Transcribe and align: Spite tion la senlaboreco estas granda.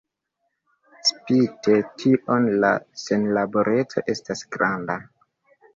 Spite 1.09 1.75
tion 2.01 2.49
la 2.65 2.73
senlaboreco 3.05 4.09
estas 4.17 4.47
granda. 4.57 4.99